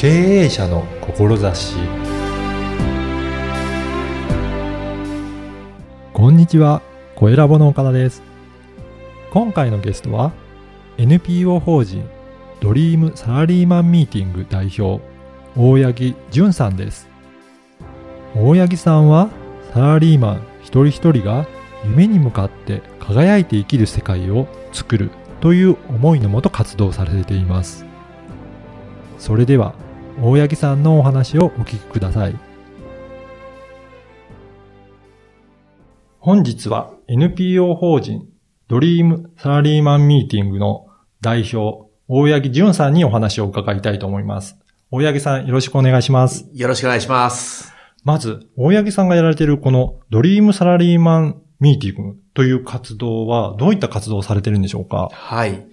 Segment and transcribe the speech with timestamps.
[0.00, 0.08] 経
[0.44, 1.76] 営者の志
[6.14, 6.80] こんにちは、
[7.16, 8.22] 小ラボの岡田です。
[9.30, 10.32] 今回のゲストは
[10.96, 12.08] NPO 法人
[12.60, 15.04] ドリームサラリーマンミーティング代表
[15.54, 17.06] 大八木淳さんです。
[18.34, 19.28] 大八木さんは
[19.74, 21.46] サラリーマン一人一人が
[21.84, 25.10] 夢に向かって輝いて生きる世界を作る
[25.42, 27.84] という思いのもと活動されています。
[29.18, 29.74] それでは
[30.18, 32.36] 大八木さんのお話をお聞きください。
[36.18, 38.28] 本日は NPO 法人
[38.68, 40.86] ドリームサラリーマンミーティングの
[41.20, 44.58] 代表、大八木淳さんにお話を伺いたいと思います。
[44.90, 46.48] 大八木さんよろしくお願いします。
[46.52, 47.72] よろしくお願いします。
[48.04, 55.08] まず、大八木さんがやられているこのドリームサラリーマンミーティングという活動はどういった活動をされてるんでしょうか？
[55.12, 55.66] はい。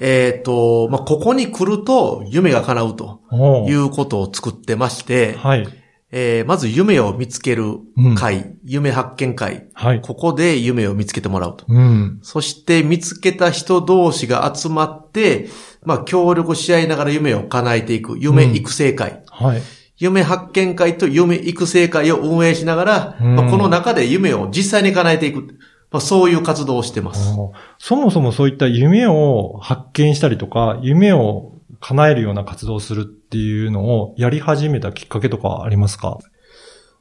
[0.00, 5.66] えっ、と、まあ、ここに来ると夢が叶うとおいうことを作ってまして、はい。
[6.12, 7.78] えーまず夢を見つける
[8.16, 10.00] 会、夢発見会、はい。
[10.00, 11.64] ここで夢を見つけてもらうと。
[11.68, 12.20] うん。
[12.22, 15.48] そして見つけた人同士が集まって、
[15.84, 19.22] まあ、協力し合いながら夢を叶えていく、夢育成会。
[19.30, 19.62] はい。
[19.98, 25.58] 夢発見会と夢育成会を運営しながら、うんまあ、この中で夢を実際に叶えていく。
[25.90, 27.34] まあ、そういう活動をしてます。
[27.38, 36.18] おそもそもそういった夢を発見したりとか、夢を叶えるような活動をするっていうのをやり始めたきっかけとかありますか？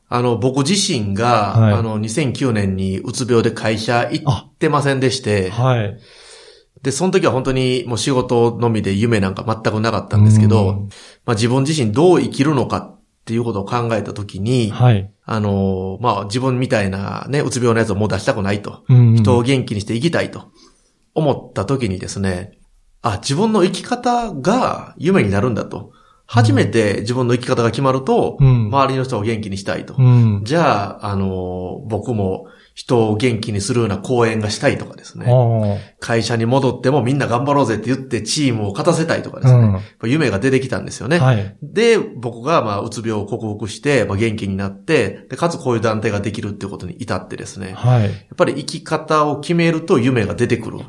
[0.07, 5.97] あの、僕自身が、はいあの、2009年にうつ病で会社行ってませんでして、はい。
[6.83, 10.89] で、その時は本当にもう仕事のみで夢なんか全くなかったんですけど、うん
[11.25, 12.94] まあ自分自身どう生きるのか
[13.25, 15.11] っていうことを考えた時に、はい。
[15.23, 20.51] あの、まあ自分みたいなね、うつ病のやつをもう出したくないと、うん人を元気にして生きたいと
[21.15, 22.59] 思った時にですね、
[23.01, 25.91] あ、自分の生き方が夢になるんだと。
[26.27, 29.95] 初めて自分の生き方が決まると、うん周りの人を元気にしたいと。
[29.97, 30.41] うん。
[30.43, 35.25] じゃあ、あの、僕も人を元気にするような講演がしたいとかですね。
[35.29, 39.59] あ会社に戻ってもみんな頑張ろうぜって言ってチームを勝たせたいとかですね。
[39.59, 41.17] うん夢が出てきたんですよね。
[41.17, 41.57] はい。
[41.63, 47.69] で、僕がまあ、うつ病を克服して、まあ、元気になって、で、かつこういう団体ができるっていうことに至ってですね。
[47.69, 48.07] やはい。
[48.07, 50.79] っぱり生き方を決めると夢が出てくる。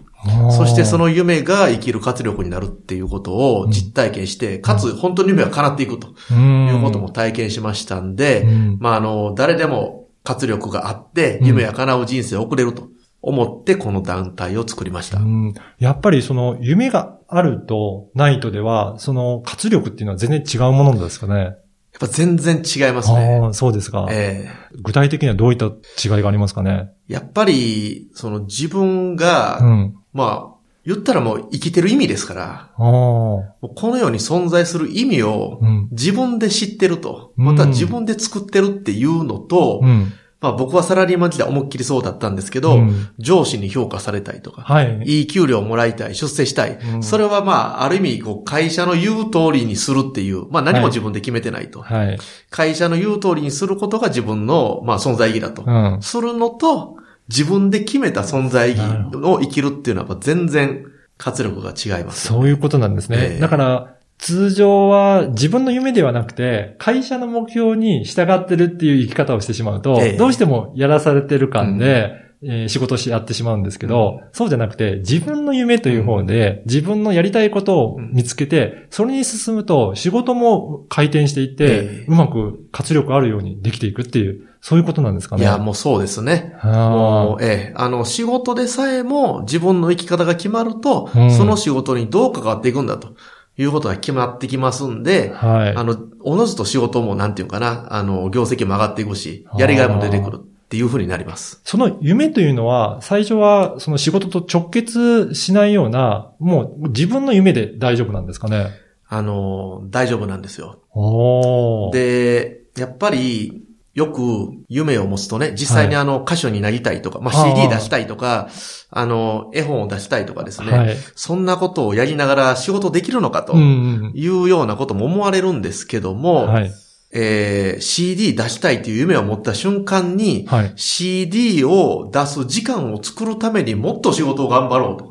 [0.51, 12.89] そしてその夢が生きる活力になるっていうことを実体験して、かつ本当に夢が叶っていくとうんいうことも体験しましたんで、うんまあ、あの、誰でも活力があって、夢が叶う人生を送れると
[13.23, 15.19] 思って、この団体を作りました。
[15.21, 21.35] うんやっぱりその夢があるとないとでは、その活力っていうのは全然違うものですかね？
[21.35, 21.55] やっ
[22.01, 23.41] ぱ全然違いますね。
[23.53, 24.07] そうですか。
[24.11, 24.49] え
[24.83, 26.91] 具体的にはどういった違いがありますかね？
[27.09, 29.95] えやっぱり、その自分が、うん。
[30.13, 30.56] まあ、
[30.87, 35.89] 言ったらもう生きてる意味ですから、この世に存在する意味をうん。
[35.91, 40.13] 自分で知ってると、うんまた自分で作ってるっていうのと、うん。
[40.41, 45.03] まあ僕はサラリーマン時代思いっきりそうだったんですけど、うん上司に評価されたいとか、はい。
[45.05, 46.79] いい給料をもらいたい、出世したい。
[46.95, 51.83] うんそれはまあ、ある意味、こう、会社の言う通りにするっていう、まあ何も自分で決めてないと。
[51.83, 52.19] はい。
[52.51, 55.65] 会社の言う通りにすることが自分の、まあ存在意義だと。
[55.67, 55.99] うん。
[56.01, 56.97] するのと、
[57.29, 58.83] 自分で決めた存在意義
[59.23, 60.87] を生きるっていうのはやっぱ全然
[61.19, 62.27] 活力が違います。
[62.27, 63.19] そういうことなんですね。
[63.21, 63.41] ええ。
[63.41, 70.17] だから、通常は自分の夢ではなくて、会社の目標に従ってるっていう生き方をしてしまうと、ええ。
[70.17, 72.27] どうしてもやらされてる感で、えー
[72.69, 81.69] 仕事しやってしまうんですけど、そうじゃなくて、自分の夢という方で、自分のやりたいことを見つけて、それに進むと、仕事も回転していって、え
[82.03, 82.05] え。
[82.09, 85.43] うまく活力あるようにできていくっていう、そういうことなんですかね。
[85.43, 86.57] いや、もうそうですね。
[86.61, 93.15] あもう、ええ、あの、仕事でさえも自分の生き方が決まると、うんその仕事にどう関わっていくんだと
[93.57, 95.47] いうことが決まってきますんで、あ。
[95.47, 95.77] はい。
[95.77, 101.61] あの、おのずと仕事もなんていうかな、あの、業績も上がっていくし、やりがいも出てくるっていうふうになります。
[101.63, 108.71] その夢というのは、最初はその仕事と直結しないような、もう自分の夢で大丈夫なんですかね。
[109.07, 110.81] あの、大丈夫なんですよ。
[110.93, 111.93] おー。
[111.93, 113.66] で、やっぱり、
[113.97, 118.51] よく夢を持つとね、実際にあの歌手になりたいとか、まあ CD 出したいとか、
[118.91, 120.97] あの、絵本を出したいとかですね、はい。
[121.15, 126.21] そんなことをやりながら仕事できるのかというようなことも思われるんですけどうん。
[126.21, 126.73] も、はい。
[127.13, 130.73] えー CD 出したいという夢を持った瞬間に、はい。
[130.77, 135.07] CD を出す時間を作るためにもっと仕事を頑張ろうと。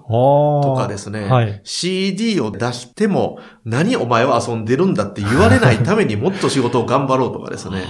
[0.64, 1.60] とかですね、はい。
[1.64, 7.84] CD を出しても、何お前は遊んでるんだって言われないためにもっと仕事を頑張ろうとかですね。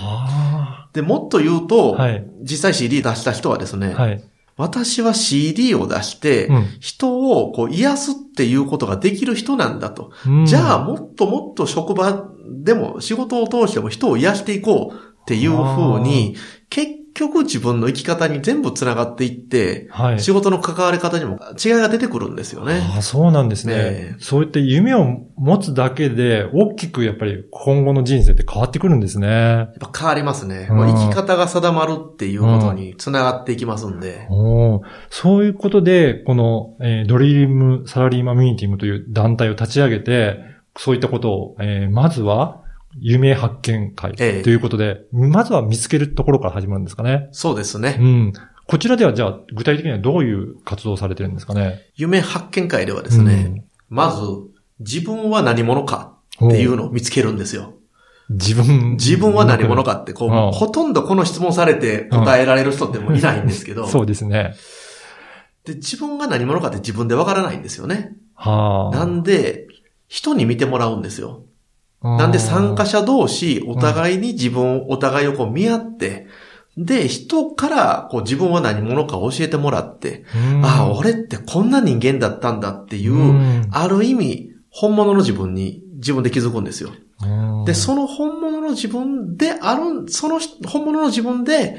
[0.96, 4.24] あで、もっと言うと、はい実際 CD 出した人はですね、ーはい。
[4.58, 10.12] 私は CD を出して、うん人をこう癒すっていうことができる人なんだと。
[10.28, 16.36] うんじゃあ、もっともっと職場でも仕事を通しても人を癒していこうっていう風に、
[16.70, 20.20] 結局自分の生き方に全部繋がっていって、はい。
[20.20, 22.82] 仕事の関わり方にも違いが出てくるんですよね。
[22.94, 24.16] ああ、そうなんですね。
[24.20, 29.28] そういった夢を持つだけで、大きくやっぱり今後の人生って変わってくるんですね。
[29.28, 30.68] やっぱ変わりますね。
[30.70, 34.28] うんまあ生き方が定まるっていうことに繋がっていきますんで。
[34.30, 40.40] おーそういうことで、この、えードリームサラリーマンミーティングという団体を立ち上げて、
[40.78, 42.65] そういったことを、えーまずは、
[43.00, 47.30] 夢発見会とええいうことで、まずは見つけるところから始まるんですかね。
[47.32, 47.98] そうですね。
[48.00, 48.34] うん。
[48.68, 51.82] こちらではじゃあ、具体的にはどういう活動をされてるんですかね。
[51.96, 54.22] 夢発見会ではですね、まず、
[54.80, 57.76] 自分は何者かうん、っていうのを見つけるんですよ。
[58.30, 58.94] 自分。
[58.94, 64.56] 自分は何者かって、こう、うんほとんどこの質問されて答えられる人ってもういないんですけど、 そうですね。
[65.66, 68.14] で、自分が何者かって自分でわからないんですよね。
[68.34, 68.96] はあ。
[68.96, 69.68] なんで、
[70.08, 71.44] 人に見てもらうんですよ。
[72.18, 76.28] なんで参加者同士、お互いに自分、お互いをこう見合って、
[76.78, 80.26] で、人からこう自分は何者か教えてもらって、
[80.62, 83.68] ああ、俺ってこんな人間だったんだっていう、うん。
[83.72, 86.92] ある意味、本物の自分に自分で気づくんですよ。
[87.24, 87.66] うん。
[87.66, 91.78] で、その本物の自分である、その本物の自分で、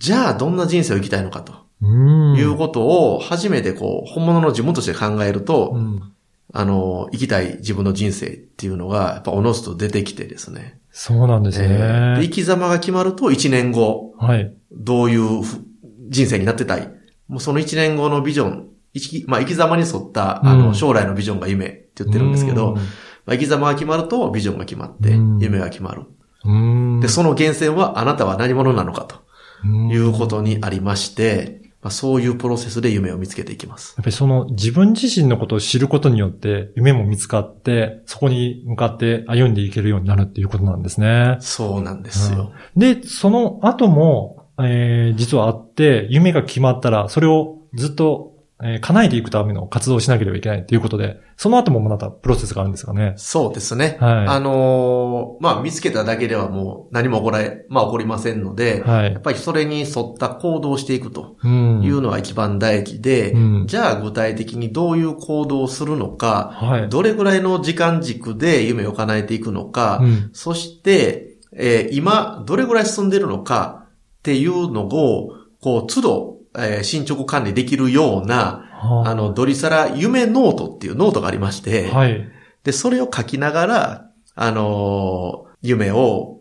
[0.00, 1.86] じゃあどんな人生を生きたいのかとう
[2.34, 2.36] ん。
[2.36, 6.13] いうことを初めてこう、本物の自分として考えると、うん
[6.56, 10.78] あの、生きたい自分の人生っていうのが、やっぱおのずと出てきてですね。
[10.92, 12.28] そうなんですえー生。
[12.28, 14.54] き様が決まると1年後、はい。
[14.70, 15.64] どういうふ
[16.08, 16.88] 人生になってたい。
[17.26, 26.02] もうその1年後のビジョン、生き、まあ生き様に沿った、あの、うん将来のビジョンが夢って言ってるんですけど、まあ、生き様が決まるとビジョンが決まってうん、夢が決まる。
[26.44, 29.16] うん、で、その源泉はあなたは何者なのかと
[29.64, 33.94] うんいうことにありまして、まあ、そういうプロセスで夢を見つけていきます。
[33.98, 41.36] やっぱりその自分自身のことを知ることによって夢も見つかって、そこに向かって歩んでいけるようになるっていうことなんですね。
[41.40, 42.52] そうなんですよ。
[42.74, 48.33] で、その後も、えー実はあって、夢が決まったら、それをずっと、
[48.64, 53.12] えー叶えていくための活動をしなければいけないということで、その後もまたプロセスがあるんですかね。
[53.16, 53.98] そうですね。
[54.00, 59.12] はいあのーまあ、見つけただけではもう何も起こらえ、まあ起こりませんので、はい。
[59.12, 61.82] やっぱりそれに沿った行動をしていくとうん。
[61.82, 66.88] いうのは一番大事で、うんじゃあ具体的にどういう行動をするのか、はい。
[66.88, 82.28] どれぐらいの時間軸で夢を叶えていくのか、うんそして、えー今、どれぐらい進んでいるのかっていうのを、こう、都度、えー進捗管理できるような、はあの、ドリサラ夢ノートっていうノートがありまして、はい。
[82.62, 86.40] で、それを書きながら、あのー夢を、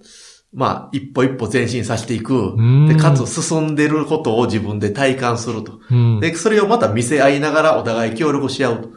[0.54, 2.34] まあ、一歩一歩前進させていく。
[2.62, 5.80] んで、かつ進んでることを自分で体感すると。
[5.90, 8.90] うんで、それをまた見せ合いながらお互い協力し合うと。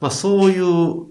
[0.00, 0.64] まあ、そういう、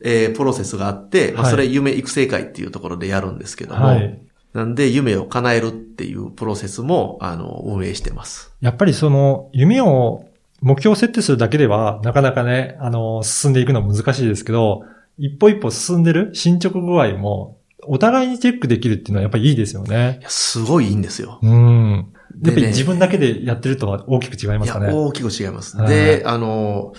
[0.04, 4.22] えープロセスがあって、まあ、はいそれ夢育成会っていうところでやるんですけども、はい。
[4.56, 8.54] なんで夢を叶えるっていうプロセスも、あの、運営してます。
[8.62, 10.24] やっぱりその、夢を、
[10.62, 14.84] 目標を設定するだけでは、なかなかね、あの、進んでいくのは難しいですけど、
[15.18, 20.24] 一歩一歩進んでる進捗具合も、お互いにチェックできるっていうのはやっぱりいいですよねい。
[20.24, 21.40] や、すごいいいんですよ。
[21.44, 22.14] うん。
[22.42, 24.88] やっぱり自分だけでやってるとは大きく違いますかね。
[24.90, 25.78] 大きく違います。
[25.78, 26.94] はいで、あの、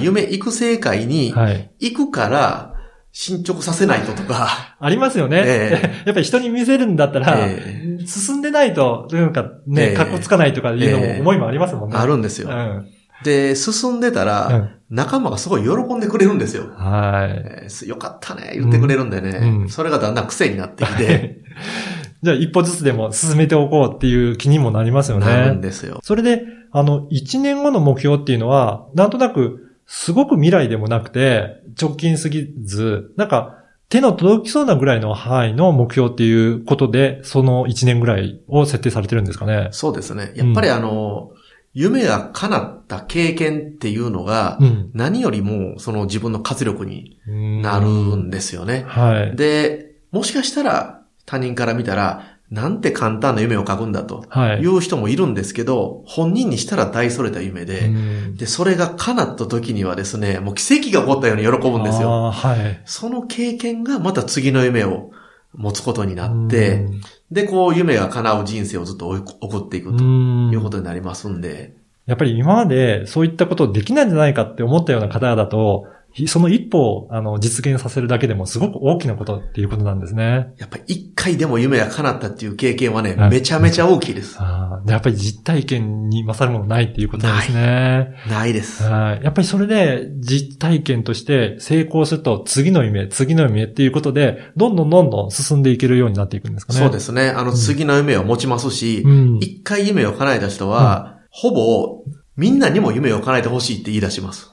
[0.00, 1.70] 夢育成会にはい。
[1.78, 2.71] 行くから、
[3.12, 5.42] 進捗させないととか、ありますよね。
[5.44, 11.96] え やっぱり人に見せるんだったら、え進んでないと、なんかえね、え格好つかないとかいうのもええ思いもありますもんね。
[11.96, 12.48] あるんですよ。
[12.48, 12.86] うん。
[13.22, 16.64] で、進んでたら、うん仲間がすごい喜んでくれるんですよ。
[16.76, 17.42] はい。
[17.64, 21.40] えーよかったね、言ってくれるんでね、うんそれがだんだん癖になってきて、
[22.22, 25.62] じゃあ一歩ずつでも進めておこうっていう気にもなりますよなるんね。
[25.62, 26.00] ですよ。
[26.02, 33.58] それで、あの、一年後の目標っていうのは、なんとなく、すごく未来でもなくて、直近すぎず、なんか、
[33.88, 39.68] 手の届きそうなぐらいの範囲の目標っていうことで、その一年ぐらいを設定されてるんですかね。
[39.72, 40.32] そうですね。
[40.34, 41.32] やっぱりあの、
[41.74, 44.90] 夢が叶った経験っていうのが、うん。
[44.94, 47.86] 何よりもその自分の活力にななる
[48.16, 48.84] んですよね。
[48.86, 49.36] はい。
[49.36, 54.60] で、もしかしたら他人から見たら、なんて簡単な夢を書くんだとはい。
[54.60, 62.30] いう人もいるんですけど、本人にしたら大それた夢で、うんで、それが叶った時にはですね、もう奇跡が起こったように喜ぶんですよ。
[62.30, 62.82] はい。
[62.84, 65.12] その経験がまた次の夢を
[65.54, 67.00] 持つことになって、うん
[67.32, 75.86] で、こう夢が叶う人生をずっと送っていくとうんいうことになりますんで、やっぱり今までそういったことできないんじゃないかって思ったような方だと、
[76.26, 80.52] その一歩をあの実現させるだけでもすごく大きなことっていうことなんですね。
[80.58, 84.36] やっぱり一回でも夢が叶ったっていう経験はね、はいめちゃめちゃ大きいです。
[84.38, 88.14] あやっぱり実体験に勝るものないっていうことなんですね。
[88.28, 88.82] ないです。
[88.82, 89.24] はい。
[89.24, 96.78] やっぱりそれで実体験として成功すると次の夢、次の夢っていうことで、どんどんどんどん進んでいけるようになっていくんですかね。
[96.78, 97.30] そうですね。
[97.30, 99.38] あの、次の夢を持ちますしう、ん。
[99.38, 102.04] 一回夢を叶えた人は、ほぼ、
[102.36, 104.50] みんなにも夢を叶えてほしいって言い出します。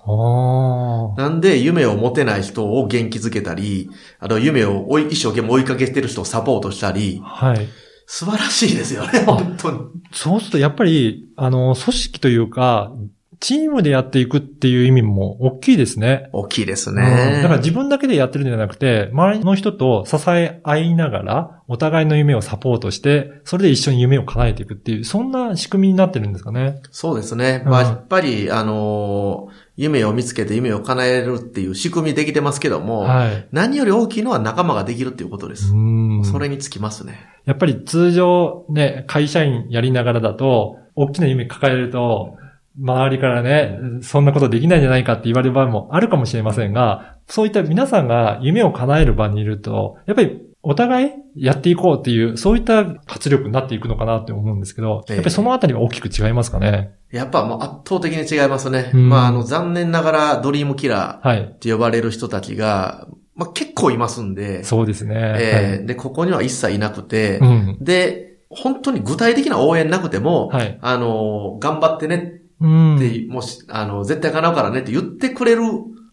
[1.18, 7.68] なんで、夢を持てない人を元気づけたり、あと夢を追い一生懸命追いかけてる人をサポートしたり、はい。
[8.06, 9.80] 素晴らしいですよね、本当に。
[10.12, 12.92] そうするとやっぱり、あの、組織というか、
[13.40, 16.30] チームでやっていくっていう意味も大きいですね。
[16.34, 17.40] 大きいですうんね。
[17.42, 26.82] だから自分だけでやってるんじゃなくて、周りの人と支え合いながら、お互いの夢をサポートして、それで一緒に夢を叶えていくっていう、そんな仕組みになってるんですかね。
[26.92, 27.62] そうですね。
[27.64, 33.48] うんまあ、やっぱり、あのー夢を見つけて夢を叶えるっていう仕組みできてますけども、はい。
[33.54, 35.72] 何より大きいのは仲間ができるっていうことです。
[35.74, 37.26] うんそれにつきますね。
[37.46, 42.36] やっぱり通常ね、会社員やりながらだと、大きな夢抱えると、
[42.82, 56.92] 周りからね、そんなことできないんじゃないかって言われる場合もあるかもしれませんが、そういった皆さんが夢を叶える場にいると、やっぱりお互いやっていこうっていう、そういった活力になっていくのかなって思うんですけど、ええやっぱりそのあたりは大きく違いますかね？
[57.12, 58.92] やっぱもう圧倒的に違いますね。
[58.94, 61.42] うんまあ、あの、残念ながらドリームキラーはい。
[61.42, 65.16] って呼ばれる人たちが、まあ、結構いますんで、そうですね。
[65.16, 67.78] えーで、ここには一切いなくて、はいうん。
[67.80, 70.78] で、本当に具体的な応援なくても、はい。
[70.82, 72.96] あの、頑張ってねうん。
[72.98, 75.62] って、もし、あの、絶対叶うからねって言ってくれる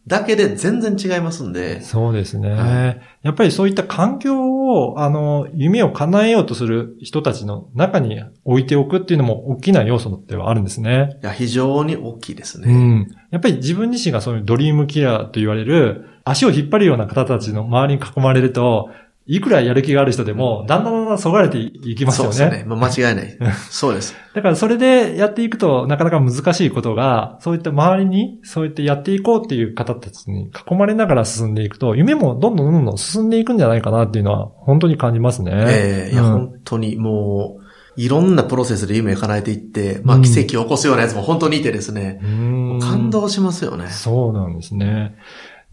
[0.06, 11.18] だけで全然違いますんで、そうですね、はやっぱりそういった環境を、あの、夢を叶えようとする人たちの中に置いておくっていうのも大きな要素ではあるんですね。
[11.22, 12.72] いや、非常に大きいですうね。
[12.72, 13.16] ん。
[13.32, 18.90] やっぱり自分自身がそういうドリームキラーと言われる、足を引っ張るような方たちの周りに囲まれると、
[19.28, 22.32] いくらやる気がある人でも、だんだんだんだんそがれていきますよね。
[22.32, 22.64] そうですね。
[22.64, 23.38] まあ間違いない。
[23.70, 24.14] そうです。
[24.34, 35.52] だからそれでやっていくとなかなか難しいことが、そういった周りに、そういってやっていこうっていう方たちに囲まれながら進んでいくと、夢もどんどんどんどん進んでいくんじゃないかなっていうのは本当に感じますね。
[35.54, 37.66] ええいや、うん本当にもう、
[37.96, 43.88] いろんなプロセスで夢を叶えていって、まあうん奇跡を起こすようなやつも本当にいてですね、うん感動しますよね。
[43.88, 45.16] そうなんですね。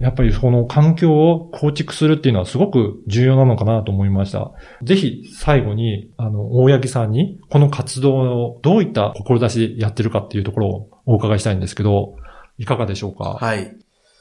[0.03, 4.51] やっぱりその環境を構築するっていうのはすごく重要なのかなと思いました。
[4.83, 12.15] ぜひ最後に、あの、大八木さんにこの活動をどういった志でやってるかっていうところをお伺いしたいんですけど、
[12.57, 13.37] いかがでしょうか？
[13.39, 13.75] はい。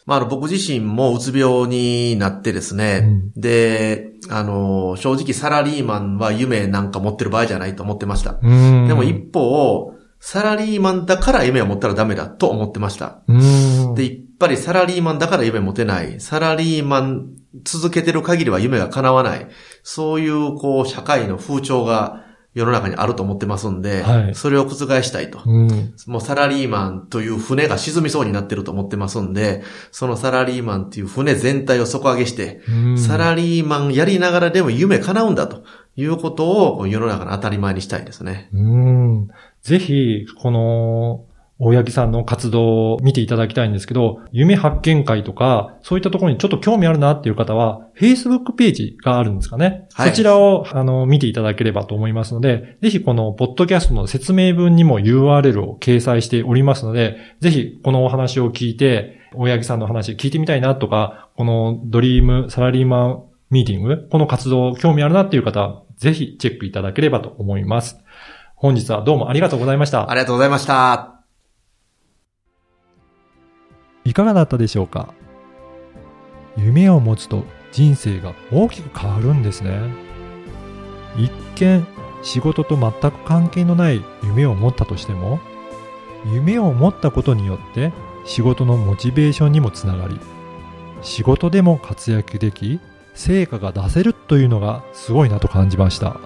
[0.06, 8.38] まあ、あの、僕自身もうつ病になってですね、で、あの、正直サラリーマンは夢なんか持ってる場合じゃないと思ってました。
[8.42, 13.22] うんでも一方、サラリーマンだから夢を持ったらダメだと思ってました。
[13.28, 16.20] うんで、やっぱりサラリーマンだから夢持てない。
[16.20, 17.28] サラリーマン
[17.64, 19.46] 続けてる限りは夢が叶わない。
[19.82, 25.40] そういう、こう、社会の風潮が世の中にあると思ってますんで、はいそれを覆したいと。
[25.46, 35.64] うんもうサラリーマンという船が沈みそうになってると思ってますんで、そのサラリーマンっていう船全体を底上げして、うんサラリーマンやりながらでも夢叶うんだと
[35.96, 38.50] いうことを世の中の当たり前にしたいですね。
[38.52, 39.28] うん。
[39.62, 41.24] ぜひ、この、
[41.64, 49.86] 大八木さんの活動を見ていただきたいんですけど、夢発見会とか、そういったところにちょっと興味あるなっていう方は、Facebook ページがあるんですかね。
[49.94, 68.00] はいそちらを、あの、見ていただければと思いますので、ぜひこの、ポッドキャストの説明文にも URL を掲載しておりますので、ぜひ、このお話を聞いて、大八木さんの話聞いてみたいなとか、このドリームサラリーマンミーティング、この活動興味あるなっていう方は、ぜひチェックいただければと思います。
[68.56, 70.14] 本日はどうもありがとうございましたあ。
[70.14, 71.21] りがとうございました。
[74.04, 75.14] いかがだったでしょうか？
[76.56, 79.80] 夢を持つと人生が大きく変わるんですね。
[81.16, 81.86] 一見
[82.22, 85.40] 仕事と全く関係のない夢を持ったとしても、
[86.32, 87.92] 夢を持ったことによって
[88.24, 90.20] 仕事のモチベーションにもつながり、
[91.02, 92.80] 仕事でも活躍でき、
[93.14, 96.16] 成果が出せるというのがすごいなと感じました。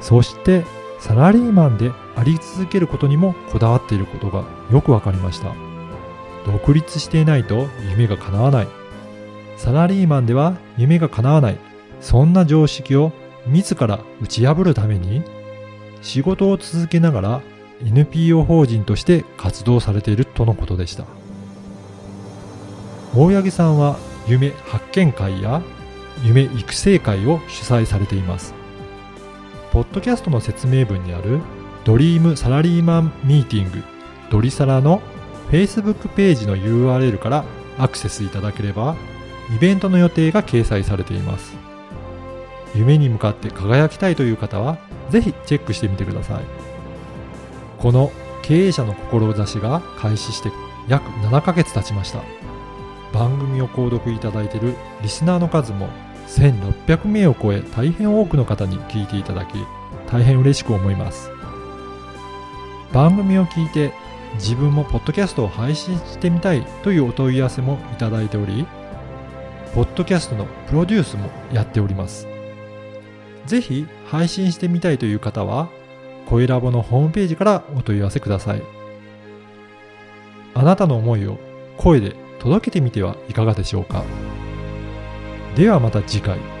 [0.00, 0.64] そして
[0.98, 5.52] サラリーマンであり続けることにもこだわっていることがよくわかりました。
[6.46, 8.68] 独立していないと夢が叶わない。
[9.56, 11.58] サラリーマンでは夢が叶わない。
[12.00, 13.12] そんな常識を
[13.46, 15.22] 自ら打ち破るために、
[16.02, 17.40] 仕事を続けながら
[17.84, 21.04] NPO 法人として活動されているとのことでした。
[23.14, 25.62] 大八木さんは夢発見会や
[26.22, 28.54] 夢育成会を主催されています。
[29.72, 31.40] ポッドキャストの説明文にある
[31.84, 33.82] ドリームサラリーマンミーティング
[34.30, 35.00] ドリサラの
[35.50, 37.44] Facebook ページの URL から
[37.78, 38.96] アクセスいただければ
[39.54, 41.56] イベントの予定が掲載されています。
[42.74, 44.78] 夢に向かって輝きたいという方は
[45.10, 46.44] ぜひチェックしてみてください。
[47.78, 50.52] この経営者の志が開始して
[50.88, 52.22] 約7ヶ月経ちました。
[53.12, 55.88] 番組を購読いただいているリスナーの数も
[56.28, 59.54] 1600名を超え大変多くの方に聞いていただき
[60.06, 61.28] 大変嬉しく思います。
[62.92, 63.92] 番組を聞いて
[64.34, 68.66] 自分もポッドキャストを配信してみたいというお問い合わせもいただいており
[69.74, 72.26] ポッドキャストのプロデュースもやっております。
[73.46, 75.68] ぜひ配信してみたいという方は
[76.26, 78.62] 声ラボのホームページからお問い合わせください。
[80.54, 81.38] あなたの思いを
[81.76, 84.04] 声で届けてみてはいかがでしょうか。
[85.56, 86.59] ではまた次回。